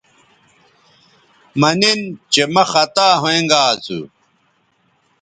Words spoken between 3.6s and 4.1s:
اسو